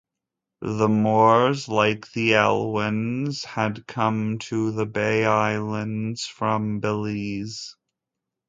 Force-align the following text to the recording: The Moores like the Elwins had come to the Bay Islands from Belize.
The 0.63 0.89
Moores 0.89 1.67
like 1.69 2.11
the 2.13 2.33
Elwins 2.33 3.43
had 3.43 3.85
come 3.85 4.39
to 4.49 4.71
the 4.71 4.87
Bay 4.87 5.25
Islands 5.25 6.25
from 6.25 6.79
Belize. 6.79 7.75